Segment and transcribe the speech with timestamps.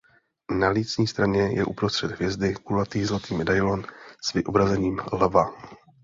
[0.59, 3.85] Na lícní straně je uprostřed hvězdy kulatý zlatý medailon
[4.23, 5.53] s vyobrazením lva.